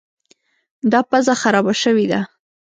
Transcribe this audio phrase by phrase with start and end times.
[0.91, 2.21] دا پزه خرابه شوې ده.